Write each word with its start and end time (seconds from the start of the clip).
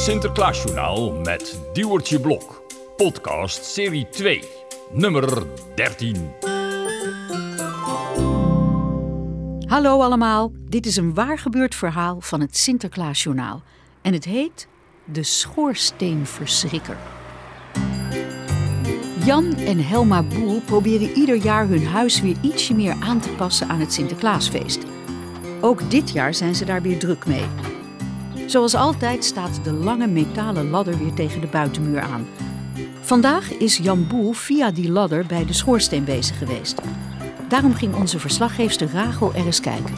Sinterklaasjournaal 0.00 1.12
met 1.12 1.60
Diewertje 1.72 2.20
Blok. 2.20 2.62
Podcast 2.96 3.64
serie 3.64 4.08
2, 4.08 4.42
nummer 4.92 5.42
13. 5.74 6.30
Hallo 9.66 10.00
allemaal, 10.00 10.52
dit 10.68 10.86
is 10.86 10.96
een 10.96 11.14
waargebeurd 11.14 11.74
verhaal 11.74 12.20
van 12.20 12.40
het 12.40 12.56
Sinterklaasjournaal. 12.56 13.62
En 14.02 14.12
het 14.12 14.24
heet 14.24 14.68
De 15.04 15.22
Schoorsteenverschrikker. 15.22 16.96
Jan 19.24 19.54
en 19.54 19.86
Helma 19.86 20.22
Boel 20.22 20.60
proberen 20.60 21.10
ieder 21.10 21.36
jaar 21.36 21.68
hun 21.68 21.86
huis 21.86 22.20
weer 22.20 22.36
ietsje 22.42 22.74
meer 22.74 22.96
aan 23.00 23.20
te 23.20 23.30
passen 23.30 23.68
aan 23.68 23.80
het 23.80 23.92
Sinterklaasfeest. 23.92 24.84
Ook 25.60 25.90
dit 25.90 26.10
jaar 26.10 26.34
zijn 26.34 26.54
ze 26.54 26.64
daar 26.64 26.82
weer 26.82 26.98
druk 26.98 27.26
mee. 27.26 27.44
Zoals 28.50 28.74
altijd 28.74 29.24
staat 29.24 29.64
de 29.64 29.72
lange 29.72 30.06
metalen 30.06 30.70
ladder 30.70 30.98
weer 30.98 31.12
tegen 31.12 31.40
de 31.40 31.46
buitenmuur 31.46 32.00
aan. 32.00 32.26
Vandaag 33.00 33.52
is 33.52 33.76
Jan 33.76 34.06
Boel 34.06 34.32
via 34.32 34.70
die 34.70 34.90
ladder 34.90 35.26
bij 35.26 35.44
de 35.44 35.52
schoorsteen 35.52 36.04
bezig 36.04 36.38
geweest. 36.38 36.80
Daarom 37.48 37.74
ging 37.74 37.94
onze 37.94 38.18
verslaggeefster 38.18 38.90
Rachel 38.92 39.34
er 39.34 39.46
eens 39.46 39.60
kijken. 39.60 39.94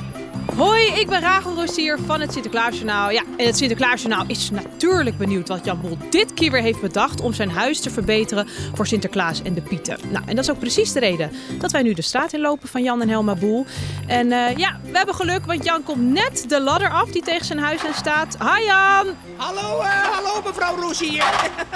Hoi, 0.57 0.87
ik 0.87 1.09
ben 1.09 1.21
Rachel 1.21 1.55
Rossier 1.55 1.99
van 2.07 2.21
het 2.21 2.33
Sinterklaasjournaal. 2.33 3.11
Ja, 3.11 3.23
en 3.37 3.47
het 3.47 3.57
Sinterklaasjournaal 3.57 4.25
is 4.27 4.51
natuurlijk 4.51 5.17
benieuwd 5.19 5.49
wat 5.49 5.65
Jan 5.65 5.81
Boel 5.81 5.99
dit 6.11 6.35
keer 6.35 6.51
weer 6.51 6.63
heeft 6.63 6.81
bedacht 6.81 7.21
om 7.21 7.33
zijn 7.33 7.51
huis 7.51 7.81
te 7.81 7.91
verbeteren 7.91 8.49
voor 8.75 8.87
Sinterklaas 8.87 9.43
en 9.43 9.55
de 9.55 9.61
Pieten. 9.61 9.99
Nou, 10.11 10.25
en 10.27 10.35
dat 10.37 10.45
is 10.45 10.51
ook 10.51 10.59
precies 10.59 10.93
de 10.93 11.01
reden 11.01 11.31
dat 11.59 11.73
wij 11.73 11.83
nu 11.83 11.93
de 11.93 12.03
straat 12.03 12.33
inlopen 12.33 12.69
van 12.69 12.83
Jan 12.83 13.03
en 13.03 13.09
Helma 13.09 13.35
Boel. 13.35 13.67
En 14.07 14.33
eh, 14.33 14.57
ja, 14.57 14.81
we 14.91 14.97
hebben 14.97 15.15
geluk, 15.15 15.47
want 15.47 15.65
Jan 15.65 15.83
komt 15.83 16.03
net 16.03 16.45
de 16.49 16.61
ladder 16.61 16.91
af 16.91 17.11
die 17.11 17.23
tegen 17.23 17.47
zijn 17.47 17.59
huis 17.59 17.85
aan 17.85 17.95
staat. 17.95 18.37
Hi 18.39 18.65
Jan! 18.65 19.07
Hallo, 19.37 19.81
eh, 19.81 19.89
hallo 19.89 20.43
mevrouw 20.45 20.77
Rozier. 20.77 21.25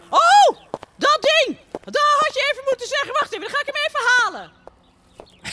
Oh, 0.09 0.57
dat 0.97 1.17
ding! 1.21 1.57
Dat 1.83 1.95
had 2.19 2.33
je 2.33 2.49
even 2.51 2.63
moeten 2.69 2.87
zeggen. 2.87 3.13
Wacht 3.13 3.33
even, 3.33 3.41
dan 3.41 3.49
ga 3.49 3.59
ik 3.59 3.73
hem 3.73 3.83
even 3.87 4.01
halen. 4.17 4.51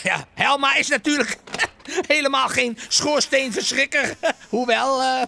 Ja, 0.02 0.24
Helma 0.48 0.74
is 0.74 0.88
natuurlijk 0.88 1.36
helemaal 2.14 2.48
geen 2.48 2.78
schoorsteenverschrikker. 2.88 4.16
Hoewel, 4.54 5.00
eh, 5.00 5.22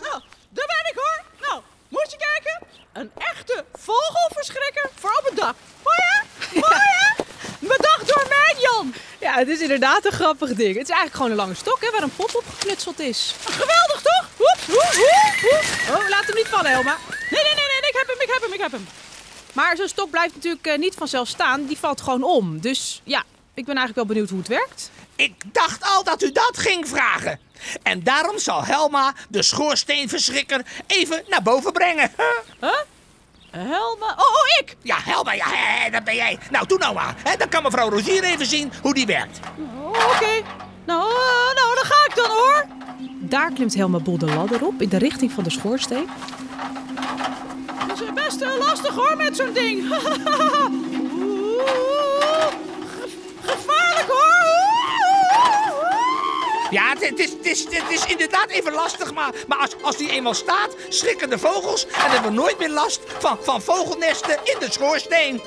Nou, 0.00 0.20
daar 0.48 0.66
ben 0.74 0.84
ik 0.90 0.94
hoor. 0.94 1.22
Nou, 1.40 1.62
moet 1.88 2.10
je 2.10 2.16
kijken. 2.16 2.66
Een 2.92 3.10
echte 3.16 3.64
vogelverschrikker 3.72 4.90
voor 4.94 5.10
op 5.18 5.24
het 5.24 5.36
dak. 5.36 5.54
Mooi 5.82 5.98
hè? 5.98 6.20
Mooi 6.60 6.80
hè? 6.80 7.22
Bedacht 7.58 8.14
door 8.14 8.26
mij, 8.28 8.54
Jan. 8.60 8.94
Ja, 9.20 9.34
het 9.34 9.48
is 9.48 9.60
inderdaad 9.60 10.04
een 10.04 10.12
grappig 10.12 10.48
ding. 10.54 10.76
Het 10.76 10.88
is 10.88 10.94
eigenlijk 10.96 11.14
gewoon 11.14 11.30
een 11.30 11.36
lange 11.36 11.54
stok 11.54 11.80
hè, 11.80 11.90
waar 11.90 12.02
een 12.02 12.16
pop 12.16 12.34
op 12.34 12.44
geknutseld 12.48 13.00
is. 13.00 13.34
Geweldig 13.44 14.02
toch? 14.02 14.26
Oeps, 14.40 14.68
oep, 14.68 14.94
oep, 14.98 15.52
oep. 15.52 15.96
Oh, 15.96 16.08
laat 16.08 16.26
hem 16.26 16.36
niet 16.36 16.48
vallen, 16.48 16.70
Helma. 16.70 16.96
Nee, 17.30 17.42
nee, 17.42 17.54
nee, 17.54 17.64
nee, 17.80 17.90
ik 17.90 17.96
heb 17.96 18.08
hem, 18.08 18.20
ik 18.20 18.32
heb 18.32 18.42
hem, 18.42 18.52
ik 18.52 18.60
heb 18.60 18.72
hem. 18.72 18.86
Maar 19.52 19.76
zo'n 19.76 19.88
stok 19.88 20.10
blijft 20.10 20.34
natuurlijk 20.34 20.66
eh, 20.66 20.78
niet 20.78 20.94
vanzelf 20.94 21.28
staan. 21.28 21.66
Die 21.66 21.78
valt 21.78 22.00
gewoon 22.00 22.22
om. 22.22 22.60
Dus 22.60 23.00
ja, 23.04 23.24
ik 23.54 23.64
ben 23.64 23.76
eigenlijk 23.76 23.94
wel 23.94 24.06
benieuwd 24.06 24.28
hoe 24.30 24.38
het 24.38 24.48
werkt. 24.48 24.90
ik 25.16 25.32
dacht 25.52 25.82
al 25.84 26.04
dat 26.04 26.22
u 26.22 26.32
dat 26.32 26.58
ging 26.58 26.88
vragen. 26.88 27.38
En 27.82 28.02
daarom 28.02 28.38
zal 28.38 28.64
Helma 28.64 29.14
de 29.28 29.42
schoorsteenverschrikker 29.42 30.62
even 30.86 31.22
naar 31.28 31.42
boven 31.42 31.72
brengen. 31.72 32.10
Huh? 32.60 32.70
Helma. 33.50 34.06
Oh, 34.06 34.18
oh, 34.18 34.58
ik! 34.60 34.76
Ja, 34.82 34.96
Helma, 35.04 35.32
ja, 35.32 35.46
hè, 35.48 35.90
dat 35.90 36.04
ben 36.04 36.14
jij. 36.14 36.38
Nou, 36.50 36.66
doe 36.66 36.78
nou 36.78 36.94
maar. 36.94 37.14
Hè, 37.22 37.36
dan 37.36 37.48
kan 37.48 37.62
mevrouw 37.62 37.90
Rozier 37.90 38.24
even 38.24 38.46
zien 38.46 38.72
hoe 38.82 38.94
die 38.94 39.06
werkt. 39.06 39.40
Oh, 39.74 39.88
Oké. 39.88 40.42
Nou, 40.84 41.10
eh, 41.10 41.54
nou, 41.54 41.74
dan 41.74 41.84
ga 41.84 42.06
ik 42.08 42.12
dan 42.14 42.30
hoor. 42.30 42.66
Daar 43.20 43.52
klimt 43.52 43.74
Helma 43.74 43.98
Bol 43.98 44.18
de 44.18 44.26
ladder 44.26 44.66
op 44.66 44.82
in 44.82 44.88
de 44.88 44.98
richting 44.98 45.32
van 45.32 45.44
de 45.44 45.50
schoorsteen. 45.50 46.08
Dat 47.88 48.00
is 48.00 48.12
best 48.14 48.40
eh, 48.40 48.56
lastig 48.58 48.94
hoor 48.94 49.16
met 49.16 49.36
zo'n 49.36 49.52
ding. 49.52 49.88
Ja, 56.72 56.88
het, 56.98 57.18
is, 57.18 57.30
het, 57.30 57.46
is, 57.46 57.64
het 57.64 57.90
is 57.90 58.04
inderdaad 58.04 58.48
even 58.48 58.72
lastig, 58.72 59.12
maar, 59.12 59.32
maar 59.46 59.58
als, 59.58 59.82
als 59.82 59.96
die 59.96 60.10
eenmaal 60.10 60.34
staat, 60.34 60.76
schrikken 60.88 61.30
de 61.30 61.38
vogels 61.38 61.86
en 61.86 62.10
hebben 62.10 62.30
we 62.30 62.36
nooit 62.36 62.58
meer 62.58 62.70
last 62.70 63.00
van, 63.18 63.38
van 63.42 63.62
vogelnesten 63.62 64.38
in 64.44 64.56
de 64.58 64.70
schoorsteen. 64.70 65.40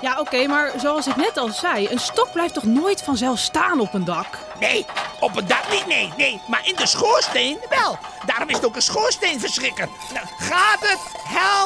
Ja, 0.00 0.20
oké, 0.20 0.46
maar 0.46 0.72
zoals 0.76 1.06
ik 1.06 1.16
net 1.16 1.36
al 1.36 1.48
zei, 1.48 1.88
een 1.88 1.98
stok 1.98 2.32
blijft 2.32 2.54
toch 2.54 2.64
nooit 2.64 3.02
vanzelf 3.02 3.38
staan 3.38 3.80
op 3.80 3.94
een 3.94 4.04
dak? 4.04 4.38
Nee, 4.60 4.86
op 5.20 5.34
het 5.34 5.48
dak 5.48 5.70
niet, 5.70 5.86
nee, 5.86 6.12
nee. 6.16 6.40
Maar 6.46 6.66
in 6.66 6.76
de 6.76 6.86
schoorsteen 6.86 7.58
wel. 7.68 7.98
Daarom 8.26 8.48
is 8.48 8.56
het 8.56 8.64
ook 8.64 8.76
een 8.76 8.82
schoorsteenverschrikker. 8.82 9.88
Nou, 10.12 10.26
gaat 10.38 10.80
het, 10.80 11.00
Helma? 11.24 11.61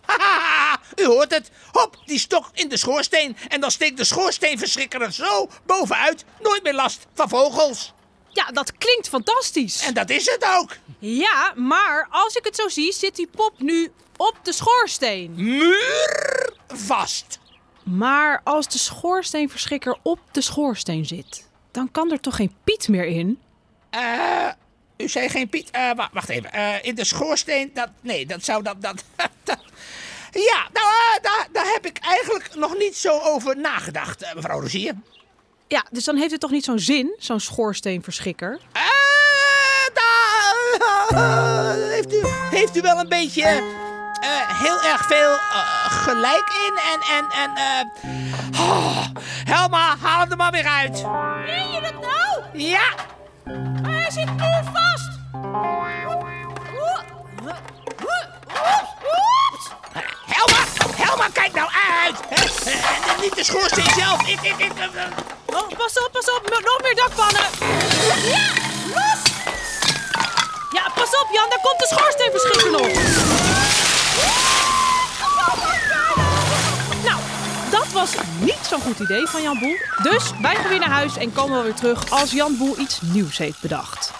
Haha, 0.00 0.80
u 1.02 1.04
hoort 1.04 1.30
het. 1.30 1.50
Hop, 1.72 1.96
die 2.04 2.18
stok 2.18 2.50
in 2.52 2.68
de 2.68 2.76
schoorsteen. 2.76 3.36
En 3.48 3.60
dan 3.60 3.70
steekt 3.70 3.96
de 3.96 4.04
schoorsteenverschrikker 4.04 5.02
er 5.02 5.12
zo 5.12 5.48
bovenuit. 5.66 6.24
Nooit 6.40 6.62
meer 6.62 6.74
last 6.74 7.06
van 7.14 7.28
vogels. 7.28 7.92
Ja, 8.28 8.46
dat 8.46 8.76
klinkt 8.76 9.08
fantastisch. 9.08 9.86
En 9.86 9.94
dat 9.94 10.10
is 10.10 10.26
het 10.26 10.44
ook. 10.58 10.76
Ja, 10.98 11.52
maar 11.56 12.08
als 12.10 12.34
ik 12.34 12.44
het 12.44 12.56
zo 12.56 12.68
zie, 12.68 12.92
zit 12.92 13.16
die 13.16 13.28
pop 13.36 13.60
nu 13.60 13.92
op 14.16 14.36
de 14.42 14.52
schoorsteen. 14.52 15.34
Muurvast. 15.36 17.38
Maar 17.82 18.40
als 18.44 18.68
de 18.68 18.78
schoorsteenverschrikker 18.78 19.96
op 20.02 20.18
de 20.32 20.40
schoorsteen 20.40 21.06
zit, 21.06 21.48
dan 21.70 21.90
kan 21.90 22.12
er 22.12 22.20
toch 22.20 22.36
geen 22.36 22.54
Piet 22.64 22.88
meer 22.88 23.06
in? 23.06 23.38
Eh, 23.90 24.48
u 24.96 25.08
zei 25.08 25.28
geen 25.28 25.48
Piet. 25.48 25.70
Eh, 25.70 25.90
wa- 25.96 26.10
wacht 26.12 26.28
even. 26.28 26.52
Eh, 26.52 26.74
in 26.84 26.94
de 26.94 27.04
schoorsteen. 27.04 27.70
Dat, 27.74 27.88
nee, 28.00 28.26
dat 28.26 28.44
zou 28.44 28.62
dat. 28.62 28.82
dat, 28.82 29.04
dat- 29.44 29.58
ja, 30.30 30.68
nou, 30.72 30.86
eh, 30.86 31.22
daar, 31.22 31.46
daar 31.52 31.66
heb 31.72 31.86
ik 31.86 31.98
eigenlijk 32.00 32.54
nog 32.54 32.76
niet 32.78 32.96
zo 32.96 33.18
over 33.20 33.56
nagedacht, 33.56 34.34
mevrouw 34.34 34.60
Rozier. 34.60 34.94
Ja, 35.68 35.84
dus 35.90 36.04
dan 36.04 36.16
heeft 36.16 36.30
het 36.30 36.40
toch 36.40 36.50
niet 36.50 36.64
zo'n 36.64 36.78
zin, 36.78 37.14
zo'n 37.18 37.40
schoorsteenverschikker? 37.40 38.58
Eh, 38.72 38.82
daar, 39.94 41.74
heeft, 41.76 42.12
u, 42.12 42.20
heeft 42.50 42.76
u 42.76 42.80
wel 42.80 42.98
een 42.98 43.08
beetje 43.08 43.42
eh, 43.42 44.60
heel 44.62 44.82
erg 44.82 45.06
veel 45.06 45.36
gelijk 46.04 46.48
in. 46.66 46.78
En, 46.92 47.00
en, 47.16 47.30
en, 47.30 47.56
eh 47.56 48.60
oh, 48.60 49.06
Helma, 49.44 49.96
haal 49.96 50.20
hem 50.20 50.30
er 50.30 50.36
maar 50.36 50.52
weer 50.52 50.66
uit. 50.66 51.02
Meen 51.46 51.70
je 51.72 51.80
dat 51.80 51.92
nou? 52.00 52.58
Ja, 52.58 52.94
Oh, 65.46 65.68
pas 65.76 65.98
op, 65.98 66.08
pas 66.12 66.30
op. 66.30 66.62
Nog 66.64 66.82
meer 66.82 66.94
dakpannen. 66.94 67.42
Ja, 68.28 68.52
los. 68.94 69.22
Ja, 70.70 70.90
pas 70.94 71.20
op 71.20 71.28
Jan, 71.32 71.48
daar 71.48 71.60
komt 71.62 71.78
de 71.78 71.86
schoorsteenverschikking 71.86 72.72
nog. 72.72 72.86
Nou, 77.04 77.20
dat 77.70 77.92
was 77.92 78.10
niet 78.38 78.58
zo'n 78.68 78.80
goed 78.80 78.98
idee 78.98 79.26
van 79.26 79.42
Jan 79.42 79.58
Boel. 79.58 79.76
Dus 80.02 80.30
wij 80.42 80.54
gaan 80.54 80.68
weer 80.68 80.78
naar 80.78 80.90
huis 80.90 81.16
en 81.16 81.32
komen 81.32 81.52
wel 81.54 81.62
weer 81.62 81.74
terug 81.74 82.10
als 82.10 82.30
Jan 82.30 82.56
Boel 82.56 82.78
iets 82.78 83.00
nieuws 83.00 83.38
heeft 83.38 83.60
bedacht. 83.60 84.12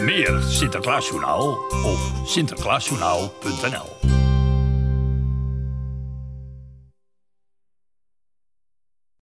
Meer 0.00 0.42
Sinterklaasjournaal 0.48 1.48
op 1.84 1.98
sinterklaasjournaal.nl 2.24 3.96